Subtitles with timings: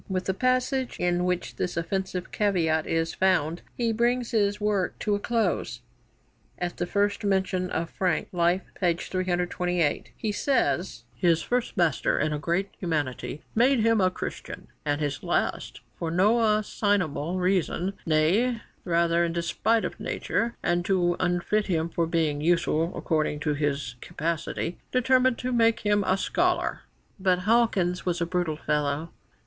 [0.09, 5.13] With the passage in which this offensive caveat is found he brings his work to
[5.13, 5.81] a close.
[6.57, 8.95] At the first mention of Frank (Life, p.
[8.95, 14.99] 328) he says: 'His first master had in great humanity made him a Christian, and
[14.99, 21.67] his last for no assignable reason, nay rather in despite of nature, and to unfit
[21.67, 26.79] him for being useful according to his capacity, determined to make him a scholar.'
[27.19, 29.11] But Hawkins was a brutal fellow.